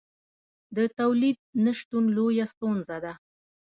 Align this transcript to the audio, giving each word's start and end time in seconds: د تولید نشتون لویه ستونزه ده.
د 0.75 0.77
تولید 0.99 1.37
نشتون 1.65 2.03
لویه 2.15 2.45
ستونزه 2.53 2.97
ده. 3.03 3.13